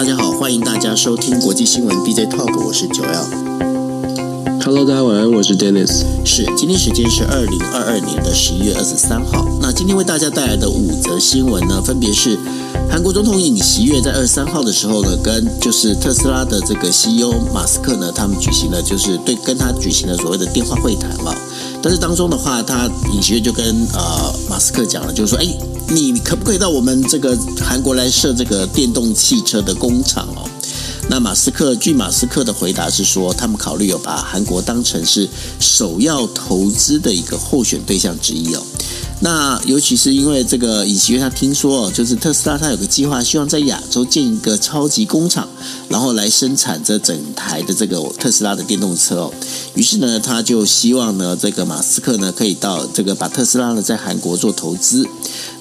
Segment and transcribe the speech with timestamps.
[0.00, 3.26] 大家好，欢迎大家收听国际新闻 DJ Talk，我是九 L。
[4.64, 6.04] Hello，大家晚安，我是 Dennis。
[6.24, 9.46] 是，今天时间是二零二二年的十一月二十三号。
[9.60, 12.38] 那今天为大家带来的五则新闻呢，分别是
[12.90, 21.36] 韩国总统尹锡悦在二十三号的时候呢，跟就是特斯拉的这个 CEO 马斯克呢，他们举行了就是对跟他举行了所谓的电话会谈了。
[21.82, 25.69] 但是当中的话，他尹锡悦就跟呃马斯克讲了，就是说，哎。
[25.92, 30.48] 你可不可以到我们这个韩国来设这个电动汽车的工厂哦？
[31.08, 38.62] 那马斯克据马斯克的回答是说，他们考虑有把韩国当成是首要投资的一个候选对象之一哦。
[39.22, 45.48] 那尤其是因为这个尹锡悦他听说哦，就是特斯拉他有个计划，希望在亚洲建一个超级工厂，
[45.88, 49.32] 然后来生产这整台的这个特斯拉的电动车哦。
[49.74, 55.04] 于是呢，他就希望呢，这个马斯克呢可以到这个把特斯拉呢在韩国做投资。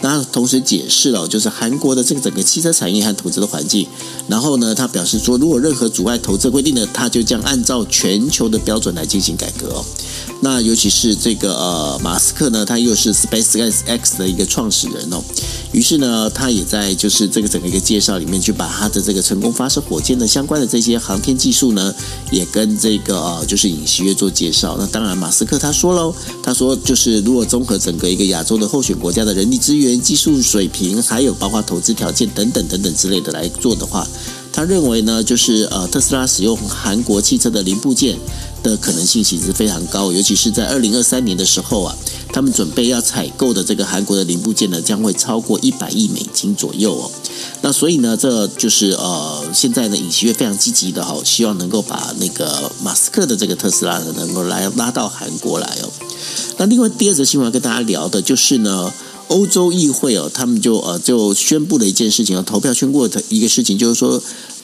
[0.01, 3.87] 那同时解释了，就是韩国的这个整个汽车产业和投资的环境。
[4.27, 9.85] 然后呢，他表示说，如果任何阻碍投资的规定呢，他就将按照全球的标准来进行改革哦。
[10.41, 15.21] 那尤其是这个呃，马斯克呢，他又是 SpaceX 的一个创始人哦。
[15.71, 21.93] 于是呢，他也在就是这个整个一个介绍里面，去把他的这个成功发射火箭的相关的这些航天技术呢，
[22.31, 24.77] 也跟这个呃，就是尹锡悦做介绍。
[24.79, 34.07] 那当然，马斯克他说喽，他说就是如果综合整个一个亚洲的候选国家的人力资源、技术水平，还有包括投资条件等等等等之类的来做的话，
[34.51, 38.17] 他认为呢，就是呃，特斯拉使用韩国汽车的零部件。
[38.61, 41.95] 的可能性其实非常高，尤其是在二零二三年的时候啊，
[42.33, 47.09] 他们准备要采购的这个韩国的零部件呢，将会超过一百亿美金左右哦。
[47.61, 55.89] 那所以呢，这就是呃，现在呢，尹锡悦非常积极的哈，希望能够把那个马斯克的这个特斯拉呢，能够来拉到韩国来哦。
[56.57, 58.91] 那另外第二则新闻要跟大家聊的就是呢，
[59.29, 64.21] 欧洲议会哦，他们就呃就宣布了一件事情，投票宣布的一个事情，就是说。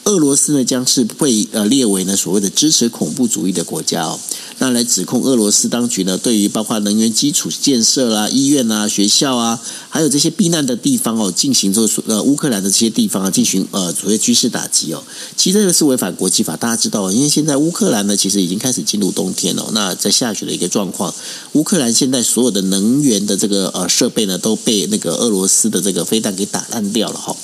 [0.08, 4.20] 俄罗斯呢，将是被呃列为呢所谓的支持恐怖主义的国家哦。
[4.58, 15.04] 那来指控俄罗斯当局呢，对于包括能源基础建设啦、医院啊、学校啊，还有这些避难的地方哦，进行这呃乌克兰的这些地方啊，进行呃所谓军事打击哦。
[15.36, 19.70] 其实这个是违反国际法，大家知道，因为现在乌克兰呢，其实已经开始进入冬天了。
[19.74, 21.14] 那在下雪的一个状况，
[21.52, 27.36] 乌克兰现在所有的能源的这个呃设备呢，都被那个俄罗斯的这个飞弹给打烂掉了哈。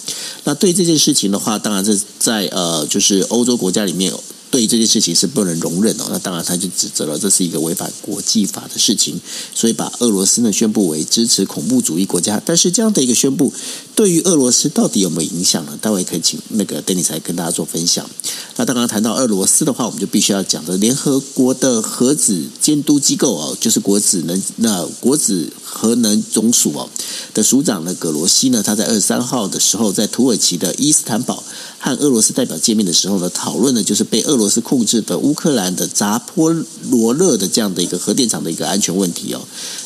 [0.46, 4.14] 那对这件事情的话，当然这在呃就是欧洲国家里面。
[4.52, 9.20] 对这件事情是不能容忍哦，那当然他就指责了，这是一个违反国际法的事情，
[9.56, 12.42] 所以把俄罗斯呢宣布为支持恐怖主义国家。
[12.46, 13.54] 但是这样的一个宣布，
[13.96, 15.78] 对于俄罗斯到底有没有影响呢？
[15.82, 18.10] 待会可以请那个 Dennis 来跟大家做分享。
[18.56, 26.90] 那刚刚谈到俄罗斯的话，我们就必须要讲的联合国的核子监督机构哦，就是国子能那国子核能总署哦
[27.34, 31.44] 的署长呢葛罗西呢，他在二十三号的时候在土耳其的伊斯坦堡。
[31.84, 36.54] 和俄罗斯代表见面的时候呢，讨论的就是被俄罗斯控制的乌克兰的扎波
[36.92, 39.42] 罗热的这样的一个核电厂的一个安全问题哦。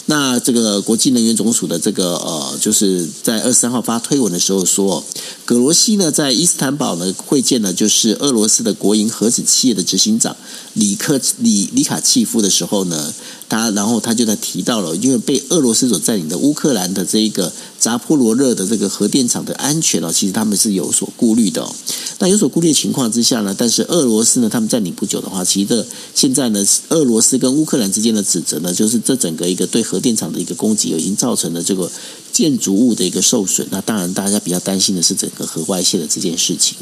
[0.07, 5.03] 那这个国际能源总署的这个呃，就是在二十三号发推文的时候说，
[5.45, 10.35] 葛罗西呢在伊斯坦堡呢会见了就是俄罗斯的国营核子企业的执行长
[10.73, 13.13] 里克里里卡契夫的时候呢。
[13.47, 21.75] 他然后他就在提到了，因为被俄罗斯所占领的乌克兰的这一个扎波罗热的这个核电厂的安全哦，其实他们是有所顾虑的哦。
[22.19, 31.91] 那有所顾虑的情况之下呢，但是俄罗斯呢，他们占领不久的话，其实这现在呢，俄罗斯跟乌克兰之间的指责呢，就是这整个一个对核电厂的一个攻击，已经造成了这个
[32.31, 33.67] 建筑物的一个受损。
[33.69, 36.77] 那当然，大家比较担心的是整个核外泄的这件事情。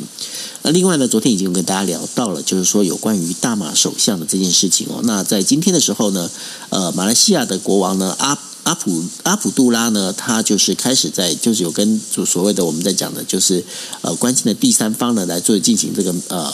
[0.61, 5.01] 那另外呢，昨天已经跟大家聊到了，就是说有关于大马首相的这件事情哦。
[5.03, 6.29] 那在今天的时候呢，
[6.69, 13.63] 呃，马来西亚的国王呢，阿阿普阿普杜拉呢，他就是开始在就是有跟所谓的我们在讲的，就是
[14.01, 16.51] 呃关心的第三方呢来做进行这个呃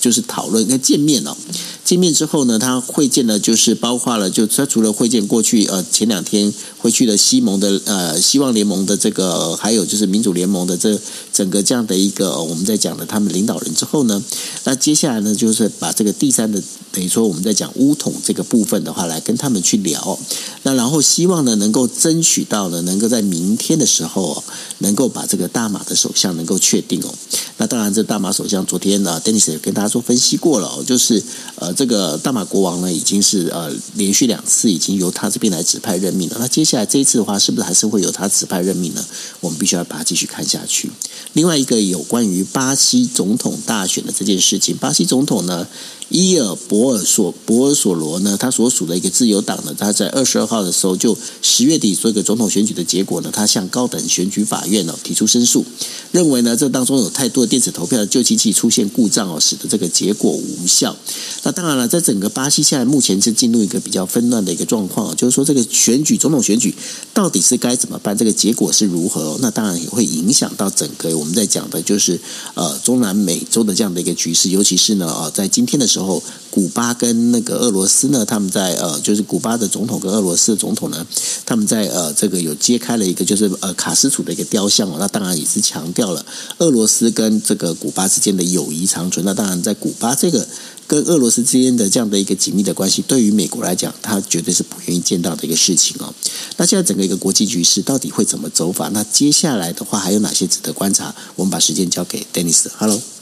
[0.00, 1.36] 就是讨论跟见面哦。
[1.84, 11.00] 见面之后呢，他会见了，就是包括了，就他除了会见过去呃前两天会去的西盟的呃希望联盟的这个，还有就是民主联盟的这
[11.32, 14.22] 整个这样的一个我们在讲的他们领导人之后呢，
[14.64, 16.62] 那接下来呢就是把这个第三的
[16.92, 20.18] 等于说我们在讲乌统这个部分的话来跟他们去聊，
[20.64, 24.44] 那然后希望呢能够争取到呢能够在明天的时候
[24.78, 27.14] 能够把这个大马的首相能够确定哦。
[27.56, 31.22] 那当然这大马首相昨天呢，Dennis 也跟大说分析过了，就是
[31.54, 31.72] 呃。
[31.78, 36.36] 这个大马国王呢，已经是呃连续两次已经由他这边来指派任命了。
[36.40, 39.04] 那接下来这一次的话，是不是还是会由他指派任命呢？
[39.38, 40.90] 我们必须要把它继续看下去。
[41.34, 45.68] 另外一个有关于巴西总统大选的这件事情，巴西总统呢，
[46.10, 55.66] 伊尔博尔索博尔索罗呢，他所属的一个自由党呢，他在二十二号的时候，就十月底做一个总统选举的结果呢，他向高等选举法院呢提出申诉，
[56.10, 60.96] 认为呢这当中有太多的电子投票的旧机器出现故障哦，使得这个结果无效。
[61.42, 66.74] 那当然了，在整个巴西现在目前是进入一个比较纷乱的一个状况，就是说这个选举总统选举
[67.12, 68.16] 到底是该怎么办？
[68.16, 69.36] 这个结果是如何？
[69.42, 72.18] 那当然也会影响到整个我们在讲的就是
[72.54, 75.97] 呃中南美洲的这样的一个局势，尤其是呢呃在今天的时候。
[75.98, 81.06] 时候，古巴跟那个俄罗斯呢，他们在呃，就是古巴的总统跟俄罗斯的总统呢，
[81.44, 86.24] 他们在呃，这个有揭开了一个就是呃卡斯楚的一个雕像哦，那当然也是强调了
[86.58, 89.24] 俄罗斯跟这个古巴之间的友谊长存。
[89.26, 90.46] 那当然，在古巴这个
[90.86, 96.14] 跟俄罗斯之间的这样的一个紧密的关系，对于美国来讲，他绝对是不愿意见到的一个事情哦。
[96.56, 98.88] 那现在整个一个国际局势到底会怎么走法？
[98.88, 101.14] 那接下来的话还有哪些值得观察？
[101.36, 102.66] 我们把时间交给 Dennis。
[102.78, 103.17] Hello。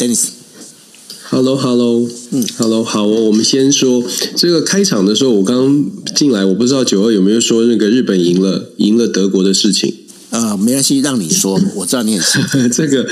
[0.00, 3.24] Dennis，Hello，Hello，嗯，Hello，好哦。
[3.26, 4.02] 我们先说
[4.34, 5.84] 这个开场的时候，我刚
[6.16, 9.92] 进来，我不知道九二有没有说那个日本赢了，赢了德国的事情。
[10.30, 12.38] 呃，没关系，让你说，我知道你也是。
[12.72, 13.06] 这个，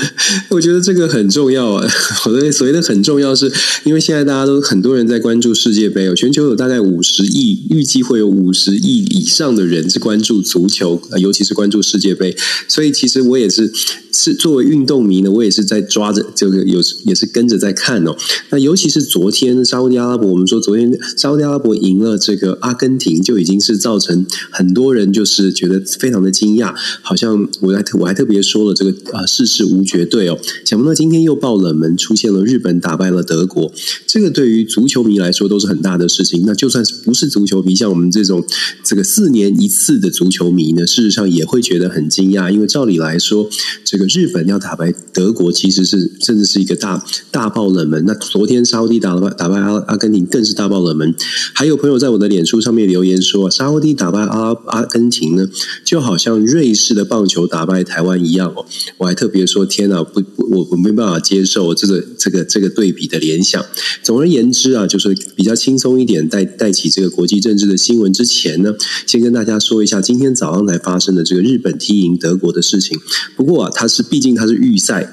[0.49, 1.87] 我觉得这个很重要啊。
[2.25, 12.35] 我的所谓的很重要是，是因为现在大家都很多人在关注世界杯哦，全球有大概五十亿，预计会有五十亿以上的人是关注足球，尤其是关注世界杯。
[12.67, 13.71] 所以，其实我也是
[14.11, 18.15] 是作为运动迷呢，我也是在抓着这个有也是跟着在看哦。
[18.49, 26.73] 那尤其是昨天沙乌地阿拉伯，我们说昨天沙乌地阿拉伯赢了这个阿根廷，就已经是造成很多人就是觉得非常的惊讶。
[27.01, 30.39] 好像我还特我还特别说了这个啊，世事无绝对哦。
[30.65, 33.71] 想不到今天又爆冷门，出现了日本打败了德国，
[34.07, 36.43] 这个对于足球迷来说都是很大的事情。
[36.45, 38.43] 那就算是不是足球迷，像我们这种
[38.83, 43.47] 这个四年一次的足球迷呢，事实上也会觉得很惊讶，因为照理来说，
[43.83, 48.05] 这个日本要打败德国，其实是甚至是一个大大爆冷门。
[48.07, 51.13] 那昨天沙乌地打败打败阿阿根廷，更是大爆冷门。
[51.53, 55.49] 还有朋友在我的脸书上面留言说，沙乌地打败阿阿根廷呢，
[55.83, 57.09] 就好像瑞士的。
[57.09, 58.63] 棒球打败台湾一样哦，
[58.99, 63.65] 我还特别说天哪，不，我我没办法接受这个这个这个对比的联想。
[64.03, 68.75] 总而言之啊，就是比较轻松一点，带带起这个国际政治的新闻之前呢，
[69.07, 72.99] 先跟大家说一下今天早上才发生的这个日本踢赢德国的事情。
[73.35, 75.11] 不过啊，它是毕竟它是预赛。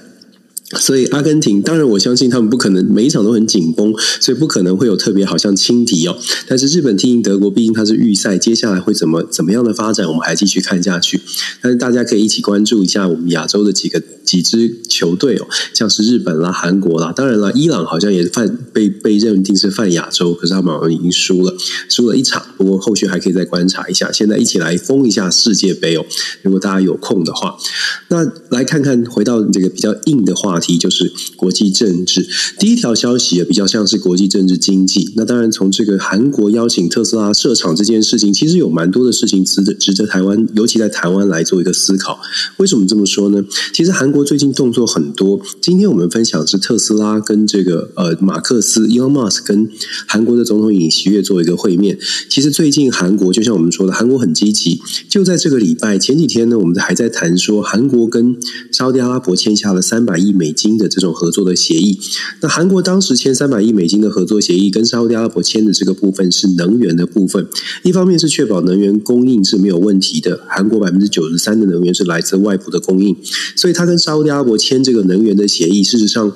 [0.74, 6.18] 所以阿根廷，当然我相信他们不可能每一场都很紧绷，所以不可能会有特别好像轻敌哦。
[6.48, 11.20] 但是日本踢赢德国，毕竟它是预赛，接下来会怎么怎么样的发展，我们还继续看下去。
[11.60, 21.54] 但是大家可以一起关注一下我们亚洲的几个几支球队哦，像是日本啦、韩国啦，当然了，伊朗好像也犯被被认定是犯亚洲，可是他们好像已经输了，
[21.88, 22.44] 输了一场。
[22.56, 24.10] 不过后续还可以再观察一下。
[24.10, 26.04] 现在一起来封一下世界杯哦，
[26.42, 27.56] 如果大家有空的话，
[28.08, 30.55] 那来看看回到这个比较硬的话。
[30.56, 32.26] 话题就是国际政治。
[32.58, 35.12] 第一条消息也比较像是国际政治经济。
[35.14, 42.18] 那当然，从这个韩国邀请特斯拉设厂这件事情，其实有蛮多的事情值得值得台湾，尤其在台湾来做一个思考。
[42.56, 43.44] 为什么这么说呢？
[43.74, 45.42] 其实韩国最近动作很多。
[45.60, 49.68] 今天我们分享是特斯拉跟这个呃马克思 Elon Musk 跟
[50.06, 51.98] 韩国的总统尹锡悦做一个会面。
[52.30, 54.80] 其实最近韩国就像我们说的，韩国很积极。
[55.10, 58.34] 就在这个礼拜前几天呢，我们还在谈说韩国跟
[58.72, 60.45] 沙特阿拉伯签下了三百亿美。
[60.46, 61.98] 美金的这种合作的协议，
[62.40, 67.48] 那韩国当时签三百亿美金的合作协议，跟沙乌地阿拉伯签的这个部分是能源的部分，
[67.82, 73.16] 一方面是确保能源供应是没有问题的，韩国百分之九十三的能源是来自外部的供应，
[73.56, 76.32] 所以他跟沙乌地阿拉伯签这个能源的协议，事实上。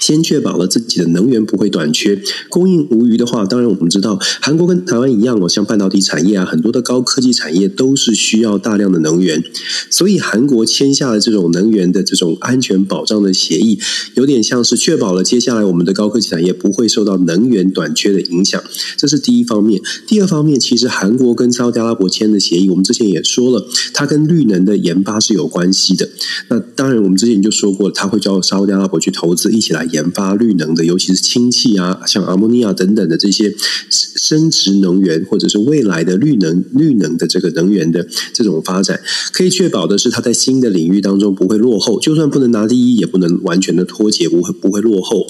[0.00, 9.42] 先确保了自己的能源不会短缺，供应无虞的话，当然我们知道韩国跟台湾一样哦，像半导体产业啊，很多的高科技产业都是需要大量的能源，
[9.90, 13.78] 所以韩国签下了这种能源的这种安全保障的协议，
[14.14, 18.62] 有点像是确保了接下来我们的高科技产业不会受到能源短缺的影响，
[18.96, 19.80] 这是第一方面。
[20.06, 26.08] 第二方面，其实韩国跟沙特阿拉伯签的协议，我们之前也说了，它跟绿能的研发是有关系的。
[26.48, 29.87] 那当然，我们之前就说过，它会叫沙特阿拉伯去投资，一起来。
[29.92, 33.54] 研发绿能的，尤其是氢气啊，像阿莫尼亚等等的这些
[33.90, 39.00] 生质能源，或者是未来的绿能、绿能的这个能源的这种发展，
[39.32, 41.98] 可以确保的是，它在新的领域当中不会落后。
[42.00, 45.26] 就算不能拿第一，也不能完全的脱节，不会不会落后。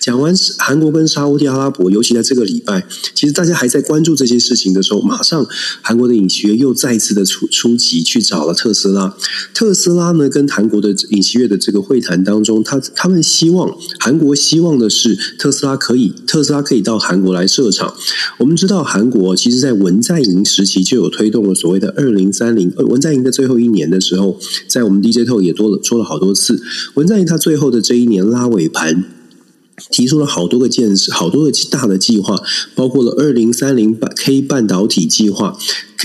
[0.00, 5.46] 讲完韩国跟沙乌地阿拉伯，尤其在这个礼拜，其实大家还在关注这些事情的时候，马上
[5.82, 9.16] 韩国的尹锡悦又再次的出出击去找了特斯拉。
[9.52, 13.76] 特斯拉呢，跟韩国的尹锡悦的这个会谈当中，他他们希望。
[13.98, 17.94] 韩国希望的是特斯拉可以特斯拉可以到韩国来设厂。
[18.38, 26.62] 我们知道韩国其实在文在寅时期就有推动了所谓的二零三零，文在寅的最后一年的时候，在我们 DJ Talk 也多了说了好多次，
[26.94, 29.04] 文在寅他最后的这一年拉尾盘。
[29.90, 32.36] 提出了好多个建设，好多个大的计划，
[32.74, 35.56] 包括了二零三零 K 半导体计划。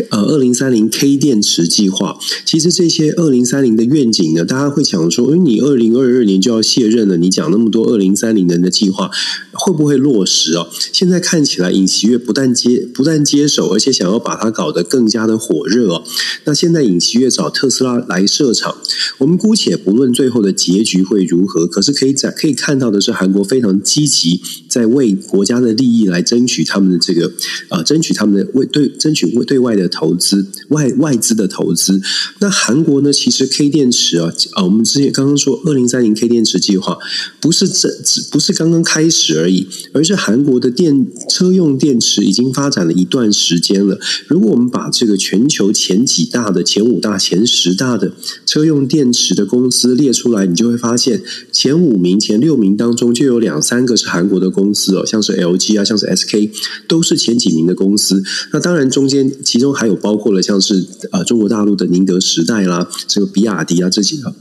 [0.10, 9.12] 呃，二零三零 K 电池计划，其实这些二零三零的愿景呢，大家会想说，诶，你二零二二年就要卸任了，你讲那么多二零三零年的计划，
[9.52, 10.70] 会不会落实哦？
[10.94, 16.04] 现在看起来，尹锡悦不但接不但接手，而且想要把它搞得更加的火热哦。
[16.46, 18.78] 那现在尹锡悦找特斯拉来设厂，
[19.18, 27.32] 我们姑且不论最后的结局会如何，可是可以在可以看到的是，韩国非非常积极在为国家的利益来争取他们的这个
[27.70, 29.92] 呃，争取他们的为对争取为对外的。
[29.92, 32.02] 投资外外资的投资，
[32.40, 33.12] 那韩国呢？
[33.12, 36.98] 其实 K 电池啊，啊，我们之前刚刚说二零三零 K 电池计划，
[37.42, 37.90] 不是这
[38.32, 44.00] 不是刚刚开始而已，而是韩国的电车用电池已经发展了一段时间了。
[44.28, 48.14] 如果我们把这个全球前几大的、前五大、前十大的
[48.46, 56.50] 车用电池的公司列出来，你就会发现前五名、前六名当中就有两两三个是韩国的公司哦，像是 LG 啊，像是 SK，
[56.88, 58.24] 都是前几名的公司。
[58.54, 59.72] 那当然中间其中。
[59.82, 64.36] 还有包括了像是呃中国大陆的宁德时代啦，这个比亚迪啊这几个。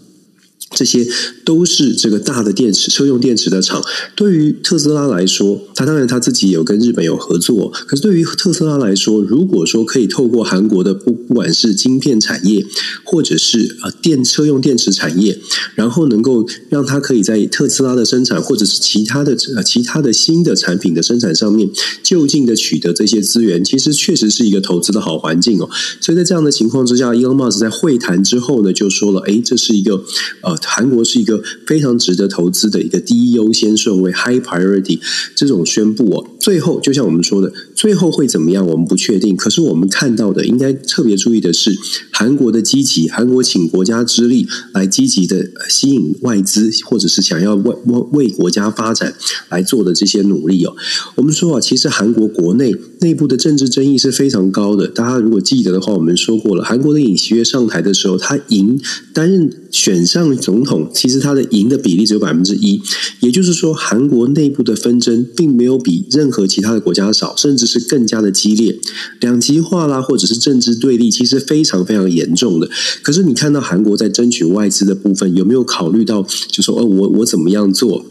[0.70, 1.06] 这些
[1.44, 3.82] 都是这个大的电池车用电池的厂。
[4.14, 7.72] 对于特斯拉来说，他当然他自己有跟日本有合作。
[7.86, 12.64] 可是对于特斯拉来说，如果说可以透过韩国的不不管是晶片产业，
[13.02, 15.40] 或者是呃电车用电池产业，
[15.74, 21.68] 然后能够让它可以在特斯拉的生产或者是其他的呃其他的新的产品的生产上面
[22.04, 25.68] 就近的取得这些资源，其实确实是一个投资的好环境哦。
[26.00, 30.04] 所以在这样的情况之下，Elon Musk 在会谈之后呢，就说了：“哎，这是一个
[30.42, 35.00] 呃。”韩国是一个非常值得投资的一个第一优先顺位 （high priority）
[35.34, 39.36] 这种宣布哦，最后就像我们说的，最后会怎么样，我们不确定。
[39.36, 41.76] 可是我们看到的，应该特别注意的是，
[42.12, 47.74] 韩国的积极，韩国请国家之力来积极的吸引外资，或者是想要为
[48.12, 49.14] 为国家发展
[49.48, 50.74] 来做的这些努力哦。
[51.16, 54.87] 我们说啊，其实韩国国内内部的政治争议是非常高的。
[54.87, 58.78] 大家如果记得的话，我们说过了，韩国的尹锡悦上台的时候，他赢
[59.14, 62.80] 担任选上总统，其实他的赢的比例只有百分之一，
[63.21, 68.78] 也就是说，韩国内部的纷争并没有比任何其他的国家少，甚至是更加的激烈，
[69.21, 72.69] 两极化啦，或者是政治对立，其实非常非常严重的。
[73.02, 78.04] 可是你看到韩国在争取外资的部分，有没有考虑到，就说，哦，我我怎么样做？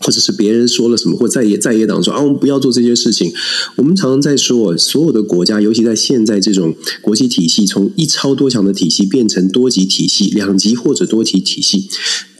[0.00, 3.32] 或者是别人说了什么，或在野在野党说啊，我们不要做这些事情。
[3.76, 11.88] 我们常常在说，所有的国家，尤其在现在这种国际体系从一超多强的体系变成多级体系、两级或者多级体系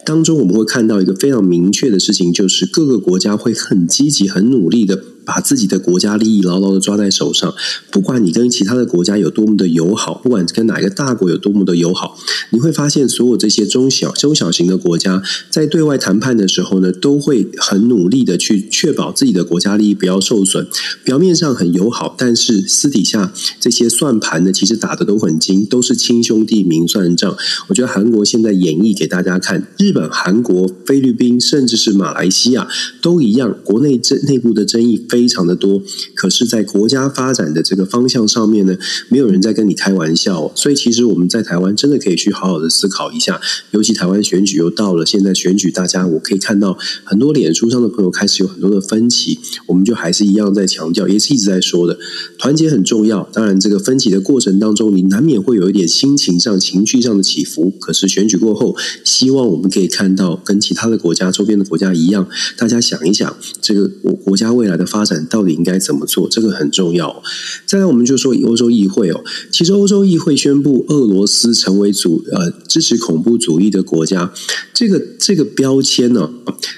[0.04, 5.02] 当中，我们会看到一个非常明确的事情，就是各个国家会很积极、很努力的。
[5.28, 7.54] 把自己的国家利益牢牢的抓在手上，
[7.90, 12.16] 不管你跟其他的国家有多么的友好，不管跟哪一个大国有多么的友好，
[12.48, 20.66] 你会发现所有这些中小中小型的国家在对外谈判的时候呢，都会很努力的去确保自己的国家利益不要受损。
[21.04, 23.30] 表面上很友好，但是私底下
[23.60, 27.36] 这些算盘呢，其实打得都很精，都是亲兄弟明算账。
[27.66, 32.66] 我觉得韩国现在演绎给大家看，日本、韩国、菲律宾，甚至是马来西亚
[33.02, 35.17] 都一样，国内内部的争议非。
[35.18, 35.82] 非常的多，
[36.14, 38.76] 可是，在国家发展的这个方向上面呢，
[39.08, 40.52] 没有人在跟你开玩笑。
[40.54, 43.40] 所以，其实我们在台湾真的可以去好好的思考一下。
[43.72, 49.40] 尤其台湾选举又到了，现在选举，大家我可以看到很多脸书上的朋友开始有很多的分歧。
[49.66, 51.98] 我们就还是一样在强调，也是一直在说的，
[52.38, 53.28] 团结很重要。
[53.32, 57.72] 当然，这个分歧的过程当中，你难免会有一点心情上、情绪上的起伏。
[57.80, 65.07] 可是选举过后，希望我们可以看到跟其他的国家、周边的国家一样，大家想一想，这个国国家未来的发展。
[65.28, 66.28] 到底应该怎么做？
[66.28, 67.22] 这个很重要。
[67.66, 74.32] 再来，我们就说欧洲议会哦，其实欧洲议会宣布俄罗斯成为主呃支持恐怖主义的国家，
[74.74, 76.30] 这个这个标签呢，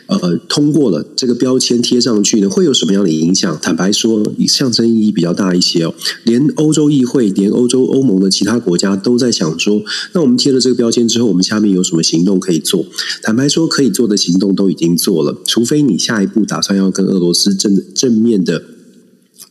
[0.06, 3.58] 呃，通过了这个标签贴上去呢，会有什么样的影响？
[3.60, 5.94] 坦白说，象征意义比较大一些哦。
[6.25, 9.82] 连欧洲议会，连欧洲欧盟的其他国家都在想说，
[10.12, 12.84] 那我们贴了这个标签之后，我们下面有什么行动可以做？
[13.22, 18.62] 坦白说，可以做的行动都已经做了，除非你下一步打算要跟俄罗斯正正面的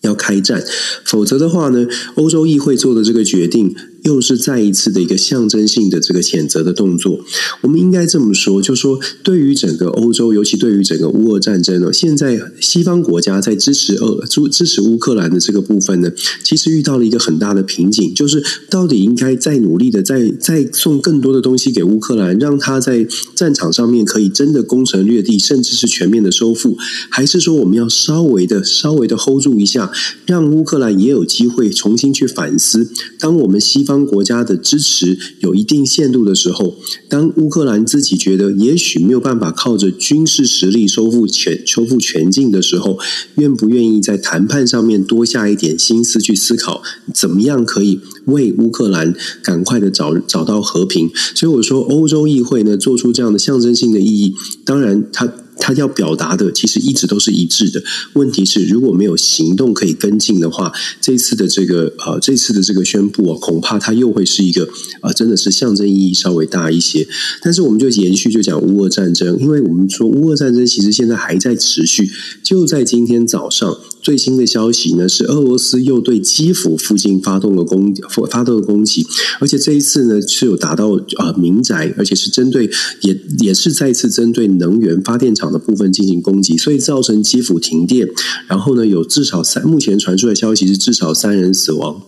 [0.01, 0.63] 要开战，
[1.03, 7.19] 否则的话呢，欧洲议会做的这个决定，又是再一次的一个象征性的这个谴责的动作。
[7.61, 16.11] 我们应该这么说，就说对于整个欧洲，尤其对于整个乌俄战争呢，现在西方国家在支持俄支支持乌克兰的这个部分呢，
[16.43, 26.77] 其实遇到了一个很大的瓶颈，就是到底应该再努力的再再送更多的东西给乌克兰，让他在战场上面可以真的攻城略地，甚至是全面的收复，
[27.09, 29.91] 还是说我们要稍微的稍微的 hold 住一下，
[30.25, 32.89] 让乌克兰也有机会重新去反思，
[33.19, 36.75] 当我们西方国家的支持有一定限度的时候，
[37.07, 42.99] 当乌克兰自己觉得也许没有办法靠着军事实力收复全收复全境的时候，
[43.37, 51.09] 愿不愿意在谈判上面多下一点心思去思考，怎么样可以为乌克兰赶快的找找到和平？
[51.33, 55.33] 所以我说，欧洲议会呢做出这样的象征性的意义，当然它。
[55.59, 57.83] 他要表达的其实一直都是一致的。
[58.13, 64.67] 问题是如果没有行动可以跟进的话，这次的这个呃，这次的这个宣布啊，恐怕它又会是一个
[65.01, 67.07] 啊、真的是象征意义稍微大一些。
[67.41, 72.09] 但是我们就延续就讲乌俄战争，因为我们说乌俄战争其实现在还在持续。
[72.41, 77.93] 就在今天早上最新的消息呢，是俄罗斯又对基辅附近发动了攻
[78.31, 79.05] 发动了攻击，
[79.41, 82.69] 而且这一次呢是有达到啊、民宅，而且是针对
[83.01, 85.49] 也也是再次针对能源发电厂。
[85.49, 88.07] 的部分进行攻击，所以造成基辅停电。
[88.47, 91.99] 然后呢，有至少三，目前传出的消息是至少三人死亡，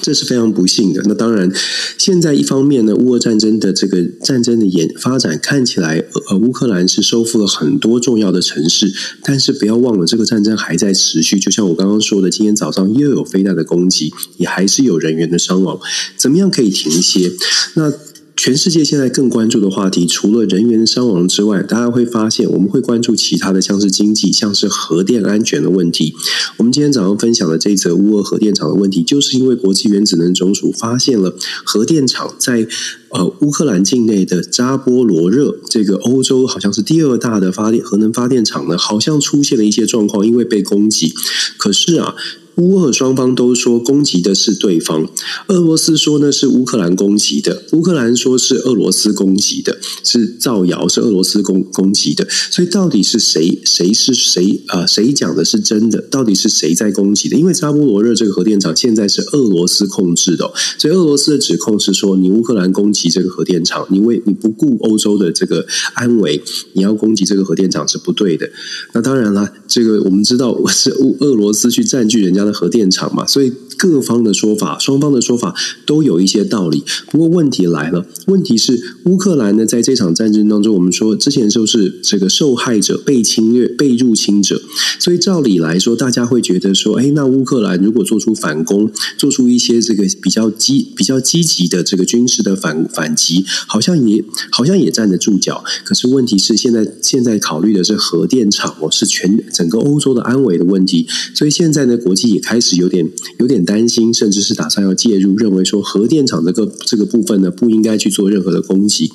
[0.00, 1.02] 这是非常不幸的。
[1.06, 1.50] 那当然，
[1.96, 8.92] 现在一方面呢，乌俄战争的这个战争的演发展看起来，呃，乌克兰是收复了很多重要的城市，
[9.22, 11.38] 但是不要忘了，这个战争还在持续。
[11.38, 15.80] 就像我刚刚说的，今天早上又有飞弹的攻击，也还是有人员的伤亡。
[16.16, 17.32] 怎么样可以停歇？
[17.74, 17.92] 那？
[18.38, 26.14] 全世界现在更关注的话题，除了人员伤亡之外，大家会发现，我们会关注其他的，像是经济、像是核电安全的问题。
[26.56, 32.64] 我们今天早上分享的这则乌俄核电厂的问题，就是因为国际原子能总署发现了核电厂在
[33.10, 41.12] 呃乌克兰境内的扎波罗热，这个欧洲好像是第二大的发电核能发电厂呢，好像出现了一些状况，因为被攻击。
[41.56, 42.14] 可是啊。
[42.58, 45.08] 乌俄双方都说攻击的是对方，
[45.46, 54.84] 俄罗斯说呢是乌克兰攻击的，乌克兰说是俄罗斯攻击的，是造谣是俄罗斯攻攻击的，所以到底是谁谁是谁啊？
[54.84, 56.00] 谁讲的是真的？
[56.00, 57.36] 到底是谁在攻击的？
[57.36, 68.50] 因为扎波罗热这个核电厂现在是俄罗斯控制的，所以俄罗斯的指控是说你乌克兰攻击击这个核电厂，你为你不顾欧洲的这个安危，你要攻击这个核电厂是不对的。
[68.92, 75.54] 那当然了，这个我们知道是乌俄罗斯去占据人家的核电厂嘛，所以各方的说法，双方的说法
[75.86, 76.82] 都有一些道理。
[77.10, 84.60] 不过问题来了，问题是乌克兰呢，在这场战争当中，我们说之前就是这个受害者、被侵略、被入侵者，
[84.98, 95.62] 所以照理来说，大家会觉得说，哎，那乌克兰如果做出反攻，做出一些这个比较积、比较积极的这个军事的反反击，好像也好像也站得住脚。
[95.84, 109.10] 可是问题是，现在现在考虑的是核电厂哦，是全整个欧洲的安危的问题，所以现在呢，国际也开始有点有点担心，甚至是打算要介入，认为说核电厂这个这个部分呢，不应该去做任何的攻击。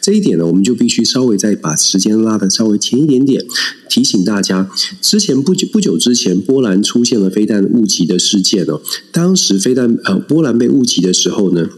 [0.00, 3.44] 这一点呢，我们就必须稍微再把时间拉得稍微前一点点，
[3.88, 4.70] 提醒大家，
[5.02, 8.80] 之前不久不久之前，波兰出现了飞弹误击的事件哦，
[9.12, 11.68] 当时飞弹呃波兰被误击的时候呢。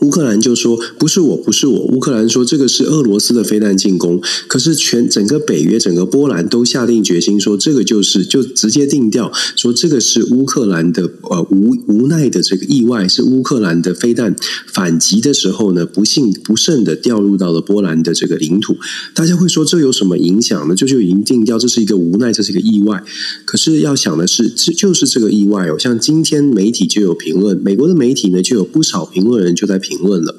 [0.00, 1.80] 乌克兰就说不是我，不是我。
[1.86, 14.34] 乌克兰说这个是俄罗斯的飞弹进攻，可是全整个北约、整个波兰都下定决心说这个就是就直接定调说这个是乌克兰的呃无无奈的这个意外，是乌克兰的飞弹
[14.66, 18.76] 反击的时候呢，不幸不慎的掉入到了波兰的这个领土。
[19.14, 20.74] 大家会说这有什么影响呢？
[20.74, 23.02] 就就已经定调这是一个无奈，这是一个意外。
[23.44, 25.78] 可是要想的是，这就是这个意外哦。
[25.78, 29.80] 像今天媒体就有评论，美国的媒体呢就有不少评论人就在。
[29.84, 30.34] 评论了，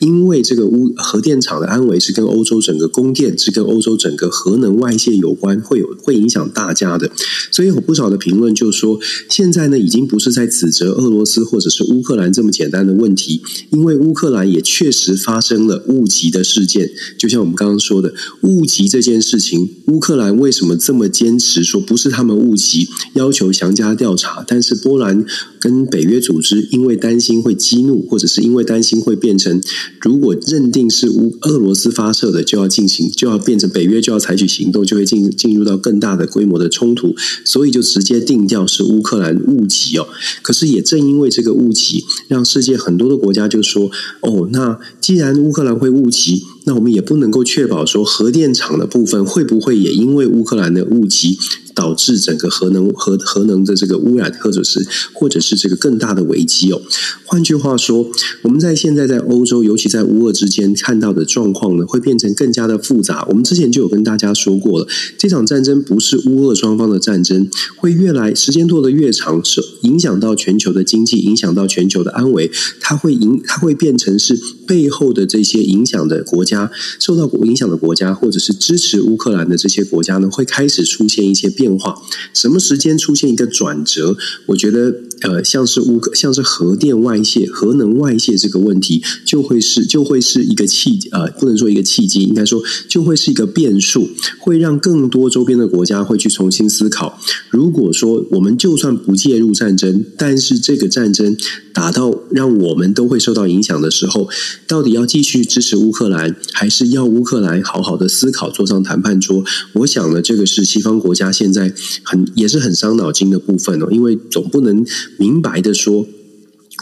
[0.00, 7.08] 因为这个乌核电厂的安危是跟欧洲整个供电，是跟欧洲整个核能外泄有关，会有会影响大家的。
[7.52, 16.90] 所以有不少的评论就说，现在呢已经不是在指责俄罗斯或者是乌克兰这么简单的问题，因为乌克兰也确实发生了误击的事件。
[17.16, 24.44] 就像我们刚刚说的，误击这件事情，乌克兰为什么这么坚持说不是他们误击，要求详加调查？
[24.44, 25.24] 但是波兰
[25.60, 28.87] 跟北约组织因为担心会激怒，或者是因为担心。
[29.00, 29.60] 会变成，
[30.00, 40.06] 如果认定是乌俄罗斯发射的，就要进行，就要变成北约就要采取行动，就会进进入到更大的规模的冲突，所以就直接定调是乌克兰误击哦。
[40.42, 51.38] 可是也正因为这个误击，让世界很多的国家就说：哦，那既然乌克兰会误击，那我们也不能够确保说核电厂的部分会不会也因为乌克兰的误击。
[51.74, 56.82] 导致整个核能核核能的这个污染，或者是或者是这个更大的危机哦。
[57.24, 58.10] 换句话说，
[58.42, 63.24] 我们在现在在欧洲，尤其在乌俄之间看到的状况呢，会变成更加的复杂。
[63.28, 82.00] 我们之前就有跟大家说过了，这场战争不是乌俄双方的战争，会越来时间拖得越长，是影响到全球的经济，影响到全球的安危，它会影，它会变成是背后的这些影响的国家，受到影响的国家，或者是支持乌克兰的这些国家呢，会开始出现一些变化。
[82.32, 84.16] 什么时间出现一个转折？
[84.46, 85.07] 我觉得。
[85.22, 97.18] 呃，像是乌克，像是核电外泄、核能外泄这个问题，就会是就会是一个契机呃，不能说一个契机，应该说就会是一个变数，会让更多周边的国家会去重新思考。
[97.50, 101.36] 如果说我们就算不介入战争，但是这个战争
[101.72, 104.28] 打到让我们都会受到影响的时候，
[104.66, 109.44] 到底要继续支持乌克兰，还是要乌克兰好好的思考，坐上谈判桌？
[109.72, 114.84] 我想呢，这个是西方国家现在很也是很伤脑筋的部分哦，因为总不能。
[115.16, 116.06] 明白的说，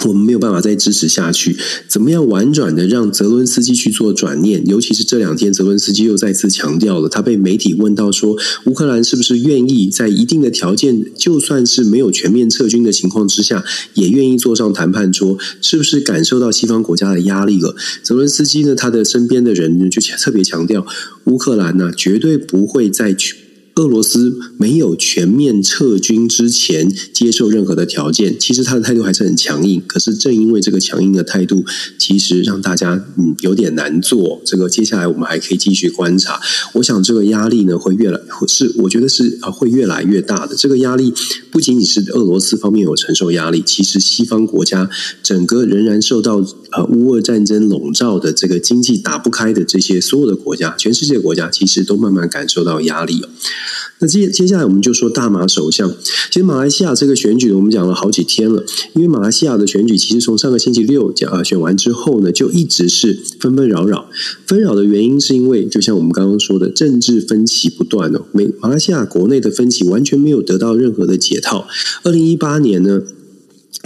[0.04, 1.56] 我们没有办法再支持下去。
[1.88, 4.66] 怎么样婉转的让泽伦斯基去做转念？
[4.66, 8.36] 尤其是这两天，泽伦斯基又再次强调了，他被媒体问到说，
[8.66, 15.38] 乌克兰是不是愿意在一定的条件，就算是没有全面撤军的情况之下，也愿意坐上谈判桌？
[15.62, 17.74] 是不是感受到西方国家的压力了？
[18.02, 20.86] 泽伦斯基呢，他的身边的人呢，就特别强调，
[21.24, 23.45] 乌克兰呢，绝对不会再去。
[23.76, 29.82] 俄罗斯没有全面撤军之前接受任何的条件，其实他的态度还是很强硬。
[29.86, 31.62] 可是正因为这个强硬的态度，
[31.98, 34.40] 其实让大家嗯有点难做。
[34.46, 36.40] 这个接下来我们还可以继续观察。
[36.72, 40.56] 我想这个压力呢会越来是，我觉得是啊会越来越大的。
[40.56, 41.12] 这个压力
[41.56, 44.90] 不仅仅是俄罗斯方面有承受压力，其实西方国家
[45.22, 53.30] 整个仍然受到呃乌俄战争笼罩的这个经济打不开的这些所有的国家，全世界国家其实都慢慢感受到压力了。
[54.00, 55.90] 那接接下来我们就说大马首相。
[56.30, 58.62] 其实马来西亚这个选举，我们讲了好几天了。
[58.92, 64.10] 因为马来西亚的选举，其实从上个星期六讲啊选完之后呢，就一直是纷纷扰扰。
[64.46, 68.26] 纷扰的原因是因为，就像我们刚刚说的，政治分歧不断哦。
[68.32, 71.68] 美马来西亚国内的分歧完全没有得到任何的解套。
[72.02, 73.02] 二零一八年呢，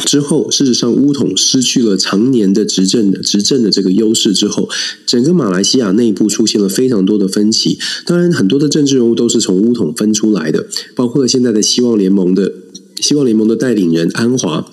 [0.07, 4.68] 之后，事实上，巫统失去了常年的执政的执政的这个优势之后，
[5.05, 7.79] 整个马来西亚内部出现了非常多的分歧。
[8.07, 12.51] 当然，很多的政治人物都是从巫统分出来的，包括了现在的希望联盟的
[13.01, 14.66] 希望联盟的带领人安华，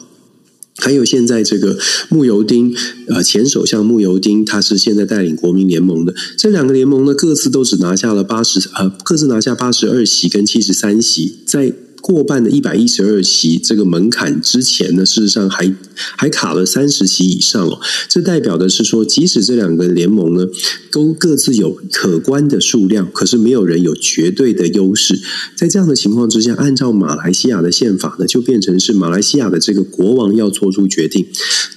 [0.78, 2.74] 还有现在这个慕尤丁，
[3.08, 6.16] 呃，前首相慕尤丁，他是现在带领国民联盟的。
[6.38, 11.74] 这两个联盟呢，各自都只拿下了八十，呃，各自拿下八十二席跟七十三席，在。
[12.08, 15.76] 过半的一百一十二席这个门槛之前呢，事实上还
[16.16, 17.82] 还卡了三十席以上哦。
[18.08, 20.48] 这代表的是说，即使这两个联盟呢
[20.90, 25.20] 都各自有可观的数量，可是没有人有绝对的优势。
[25.58, 31.28] 在这样的情况之下，按照马来西亚的宪法呢，就变成是马来西亚的这个国王要做出决定。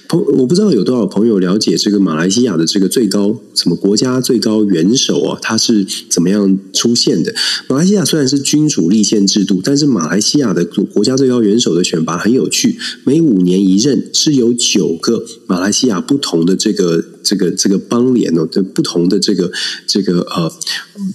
[0.07, 7.35] 朋我不知道有多少朋友了解这个马来西亚的这个最高什么国家最高元首啊，他是怎么样出现的？
[7.67, 19.51] 马来西亚虽然是君主立宪制度，但是马来西亚的国家最高元首的选拔很有趣，每五年一任，是有九个马来西亚不同的这个这个这个邦联哦的不同的这个
[19.87, 20.51] 这个呃，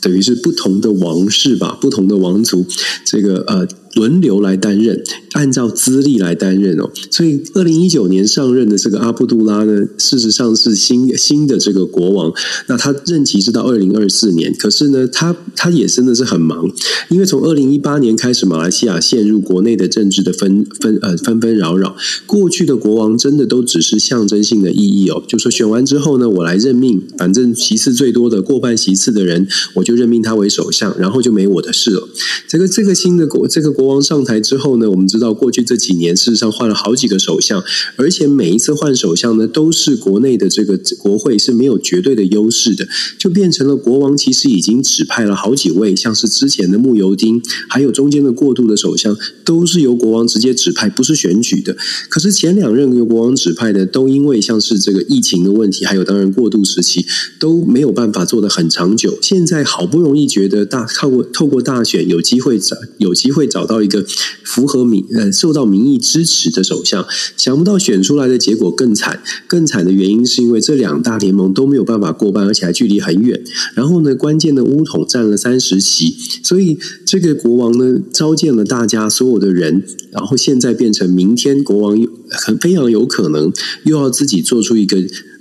[0.00, 2.64] 等于是不同的王室吧，不同的王族，
[3.04, 3.66] 这个呃。
[3.96, 6.90] 轮流来担任，按照资历来担任哦。
[7.10, 12.30] 所以，二零一九年上任的这个阿布杜拉呢，事实上是新新的这个国王。
[12.66, 16.70] 那他任期是到二零二四年，可是呢，他他也真的是很忙，
[17.08, 21.96] 因为从二零一八年开始，马来西亚陷入国内的政治的纷纷呃纷纷扰扰。
[22.26, 32.06] 过去的国王真的都只是象征性的意义哦，就说选完之之后呢，我来任命，反正席次最多的过半席次的人，我就任命他为首相，然后就没我的事了。
[32.46, 33.86] 这个这个新的国这个国。
[33.86, 37.62] 王上台之后呢，我们知道过去这几年事实上换了好几个首相，
[37.94, 51.76] 而且每一次换首相呢，都是国内的这个国会是没有绝对的优势的，就变成了国王其实已经指派了好几位，像是之前的穆尤丁，还有中间的过渡的首相，都是由国王直接指派，不是选举的。
[52.08, 57.06] 可是前两任由国王指派的，都因为像是这个疫情的问题，还有当然过渡时期
[57.38, 59.16] 都没有办法做得很长久。
[59.22, 63.76] 现在好不容易觉得大透过透过大选有机会找有机会找到。
[63.86, 64.04] 一个
[64.42, 69.22] 符合民呃受到民意支持的首相，想不到选出来的结果更惨。
[69.46, 73.44] 更惨的原因是因为这两大联盟都没有办法过半，而且还距离很远。
[73.74, 81.96] 然后呢，关键的巫统占了三十席，所以这个国王呢召见了大家所有的人，然后现在变成明天国王
[82.28, 83.52] 很非常有可能
[83.84, 84.96] 又要自己做出一个。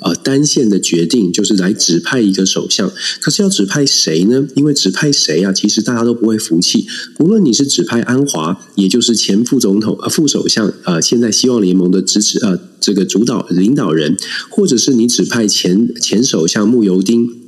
[0.05, 2.91] 呃单线的决定，就是来指派一个首相。
[3.19, 4.47] 可是要指派谁呢？
[4.55, 6.85] 因为指派谁啊，其实大家都不会服气。
[7.19, 14.15] 无论你是指派安华，也就是前副总统呃副首相呃，现在希望联盟的支持呃这个主导领导人，
[14.49, 17.44] 或者是你指派前前首相慕尤丁。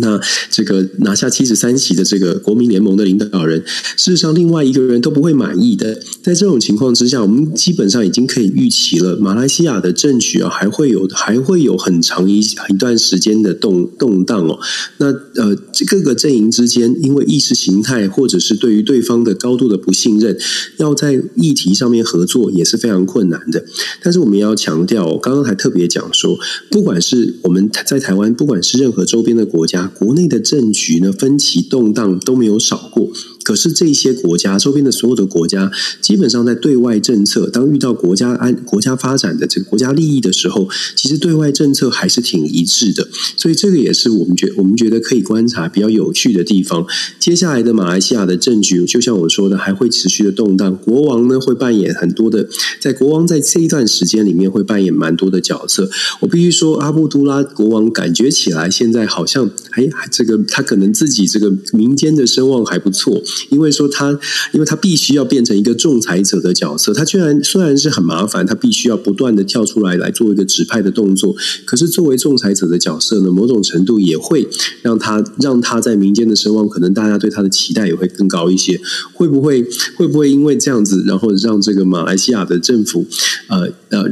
[0.00, 3.62] 那这个拿下七十三席的这个国民联盟的领导人，
[3.96, 5.94] 事实上另外一个人都不会满意的。
[6.22, 14.58] 在这种情况之下，我们基本上已经可以预期了，马来西亚的政局啊，还会有还会有很长一一段时间的动动荡哦。
[14.98, 15.54] 那呃，
[15.86, 20.36] 各个阵营之间，因为意识形态或者是对于对方的高度的不信任，
[20.78, 23.64] 要在议题上面合作也是非常困难的。
[24.02, 26.38] 但是我们要强调，我刚刚还特别讲说，
[26.70, 29.83] 不管是我们在台湾，不管是任何周边的国家。
[29.88, 33.10] 国内的政局呢，分歧动荡都没有少过。
[33.44, 43.06] 可是这些国家周边的所有的国家，基本上在对外政策，当遇到国家安、国家发展的这个国家利益的时候，其实对外政策还是挺一致的。
[43.36, 46.86] 所以这个也是我们觉我们觉得可以观察比较有趣的地方。
[47.20, 50.74] 接下来的马来西亚的政局，就像我说的，还会持续的动荡。
[50.78, 52.48] 国王呢，会扮演很多的，
[52.80, 55.90] 在国王在这一段时间里面会扮演蛮多的角色。
[56.20, 63.22] 我必须说，阿布都拉国王感觉起来现在好像，哎，这个他可能自己这个民间的声望还不错。
[63.50, 64.18] 因为说他，
[64.52, 71.34] 因为他必须要变成一个仲裁者的角色，他居然虽然是很麻烦，他必须要不断的跳出来来做一个指派的动作。
[71.64, 74.48] 可是作为仲裁者的角色呢，某种程度也会
[74.82, 78.80] 让他让他在民间的声望，可能大家对他的期待也会更高一些。
[79.12, 79.66] 会不会
[79.96, 83.06] 会不会因为这样子，然后让这个马来西亚的政府，
[83.48, 84.04] 呃呃，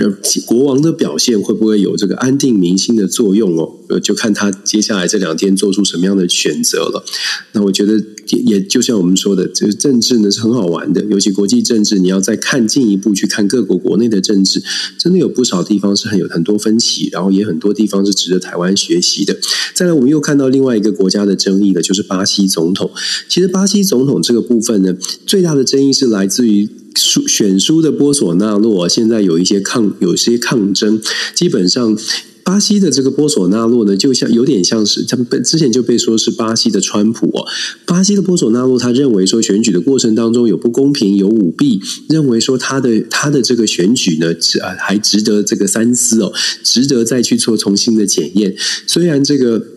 [0.46, 3.72] 国王的表现会不会有这个安定民心的作用哦？
[3.98, 7.04] 就看他接下来这两天做出什么样的选择了。
[7.52, 7.94] 那我觉得
[8.28, 9.16] 也也就像我们。
[9.22, 14.60] 说的这个政治呢是很好玩的，尤其国际政治，你要再看进一步去看各国国内的政治，
[14.98, 19.38] 真的有不少地方是很有很多分歧，然后也很多地方是值得台湾学习的。
[19.74, 22.90] 再来，我们又看到另外一个国家的争议的，就是巴西总统。
[23.28, 24.92] 其实巴西总统这个部分呢，
[25.24, 31.00] 最大的争议是来自于输选输的波索纳洛，现在有一些抗有些抗争，
[31.34, 31.96] 基本上。
[32.44, 37.46] 巴西的这个波索纳洛呢，就像有点像是他们之前就被说是巴西的川普哦。
[37.84, 48.54] 巴西的波索纳洛他认为说选举的过程当中有不公平、有舞弊，认为说他的他的这个选举呢，值啊还值得这个三思哦，值得再去做重新的检验。
[48.86, 49.71] 虽然这个。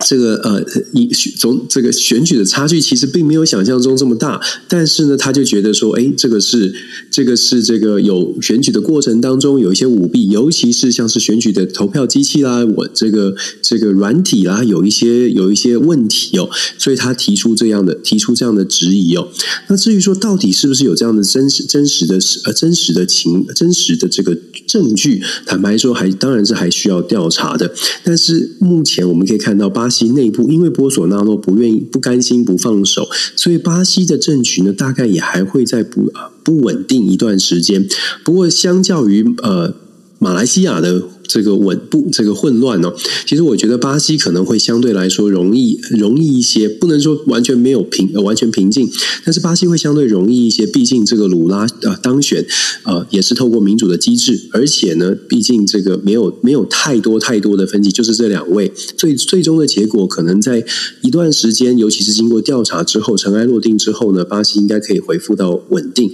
[0.00, 1.08] 这个呃，以
[1.38, 6.72] 从这个选举的差距其实并没有想象中这么大，但是呢，他就觉得说，哎，这个是
[7.10, 19.28] 这个是这个有选举的过程当中有一些舞弊，尤其是像是选举的投票机器啦，我这个这个软体啦，有一些有一些问题哦，所以他提出这样的提出这样的质疑哦。
[19.68, 27.72] 那至于说到底是不是有这样的真实真实的呃真实的情真实的这个证据，坦白说还当然是还需要调查的。
[28.04, 29.68] 但是目前我们可以看到。
[29.78, 36.10] 巴西内部，因为波索纳洛不愿意、不甘心、不放手，所以巴西的政局呢，大概也还会在不
[36.42, 37.86] 不稳定一段时间。
[38.24, 39.74] 不过，相较于呃
[40.18, 41.04] 马来西亚的。
[41.28, 42.94] 这个稳步这个混乱哦，
[43.26, 48.90] 其实我觉得巴西可能会相对来说容易容易一些，不能说完全没有平完全平静，
[49.24, 50.66] 但是巴西会相对容易一些。
[50.66, 52.44] 毕竟这个鲁拉呃当选
[52.84, 60.64] 呃也是透过民主的机制，而且呢，毕竟这个没有没有太多太多的分歧，就是这两位最最终的结果可能在
[61.02, 66.10] 一段时间，尤其是经过调查之后尘埃落定之后呢，巴西应该可以恢复到稳定。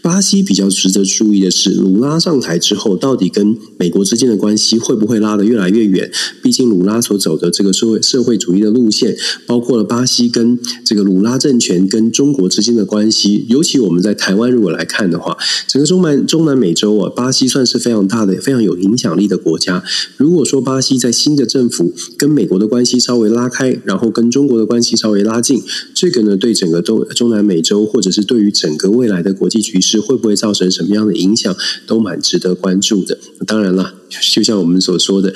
[0.00, 6.10] 巴西比较值得注意的是，鲁拉上台之后，到底跟美国之间的关系会不会拉得越来越远？
[6.42, 13.44] 毕竟鲁拉所走的这个社会社会主义的路线，包括了巴西跟这个鲁拉政权跟中国之间的关系。
[13.48, 19.82] 尤其我们在台湾如果来看的话，整个中南中南美洲啊，巴西算是非常大的、非常有影响力的国家。
[20.16, 25.60] 如果说巴西在新的政府跟美国的关系稍微拉开，然后跟中国的关系稍微拉近，
[25.92, 29.87] 这个呢，对整个中中南美洲，或者是对于整个未来的国际局势。
[29.88, 33.18] 是会不会造成什么样的影响，都蛮值得关注的。
[33.46, 33.94] 当然了，
[34.32, 35.32] 就像我们所说的，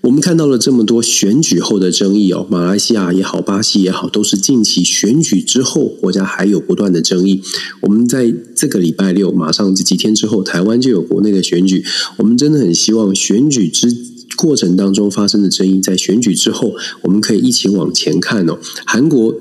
[0.00, 7.40] 我们看到了这么多选举后的争议哦，马来西亚也好，巴西也好，都是近期选举之后，国家还有不断的争议。
[7.80, 11.84] 我们在这个礼拜六，马上这几天之后，台湾就有国内的选举。
[12.18, 13.88] 我们真的很希望选举之
[14.36, 18.58] 过程当中发生的争议，在选举之后，我们可以一起往前看哦。
[18.84, 19.34] 韩国。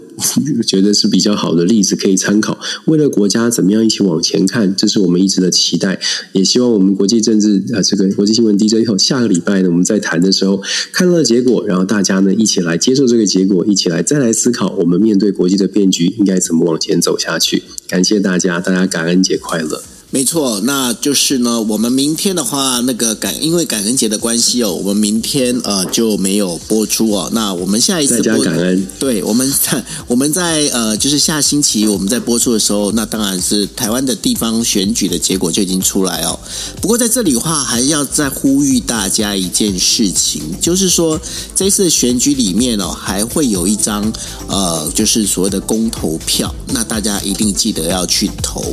[0.67, 2.59] 觉得是比较好的例子可以参考。
[2.85, 5.99] 为了国家怎么样一起往前看，这是我们一直的期待。
[6.33, 17.63] 也希望我们国际政治啊，这个国际新闻 DJ 以后下个礼拜呢，我们在谈的时候看到了结果，然后大家呢一起来接受这个结果，一起来再来思考我们面对国际的变局应该怎么往前走下去。
[17.87, 19.81] 感谢大家，大家感恩节快乐。
[20.13, 27.31] 没错，那就是呢，我们明天的话，那个感因为感恩节的关系哦，我们明天呃就没有播出哦。
[27.33, 36.39] 那我们下一次播感恩，对，我们在我们在呃就是下星期我们在播出的时候，那当然是台湾的地方选举的结果就已经出来哦。
[36.79, 41.19] 不过在这里的话，还要再呼吁大家一件事情，就是说
[41.55, 44.13] 这次的选举里面哦，还会有一张
[44.47, 48.63] 呃就是所谓的公投票，那大家一定记得要去投。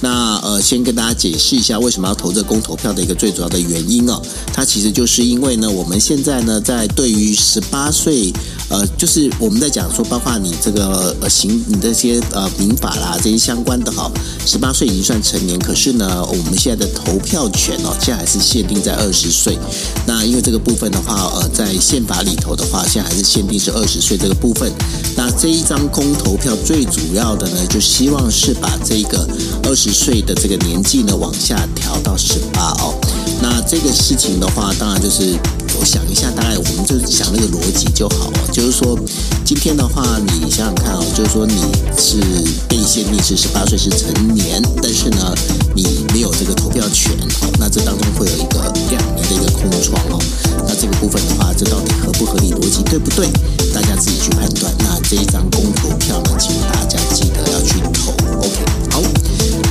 [0.00, 0.79] 那呃先。
[0.82, 4.20] 跟大家解释一下为什么要投这公投票的一个最主要的原因哦，
[4.52, 8.32] 它其实就是因为呢，我们现在呢在对于十八岁，
[8.70, 14.08] 呃，就是我们在讲说，包括你这个呃行你这些呃民法啦这些相关的哈，
[14.46, 19.58] 十八岁已经算成年，可是呢，我们现在的投票权哦，现在还是限定在二十岁。
[20.06, 24.70] 那因为这个部分的话，呃，在宪法里头的话，现在还是限定是二十岁这个部分。
[25.16, 29.28] 那这一张公投票最主要的呢，就希望是把这个
[29.64, 32.94] 二十岁的这个年纪呢往下调到十八哦。
[33.42, 35.34] 那这个事情的话，当然就是
[35.76, 38.38] 我想一下，大概我们就想那个逻辑就好了。
[38.52, 38.94] 就就是说，
[39.42, 41.54] 今天的话，你想想看哦，就是说你
[41.96, 42.20] 是
[42.68, 45.34] 被限定是十八岁是成年，但是呢，
[45.74, 47.48] 你没有这个投票权哦。
[47.58, 50.20] 那这当中会有一个两年的一个空窗哦。
[50.68, 53.26] 那这个部分的话，这到底合不合理逻辑对不对？
[53.72, 54.70] 大家自己去判断。
[54.80, 58.12] 那这一张公投票呢，请大家记得要去投。
[58.44, 59.00] OK，好，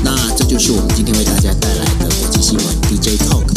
[0.03, 3.48] 那这就是我们今天为大家带来的国际新闻 DJ Talk。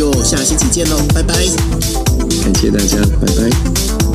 [0.00, 1.34] 就下星期见喽，拜拜。
[2.42, 4.09] 感谢大家，拜拜。